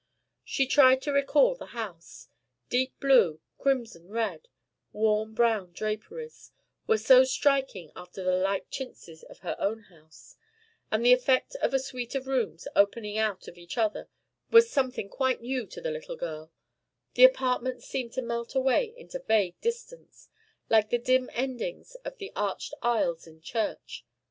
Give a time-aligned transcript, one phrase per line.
[0.43, 2.27] She tried to recall the house.
[2.69, 4.47] Deep blue, crimson red,
[4.91, 6.49] warm brown draperies,
[6.87, 10.37] were so striking after the light chintzes of her own house;
[10.89, 14.09] and the effect of a suite of rooms opening out of each other
[14.49, 16.51] was something quite new to the little girl;
[17.13, 20.29] the apartments seemed to melt away into vague distance,
[20.67, 24.03] like the dim endings of the arched aisles in church.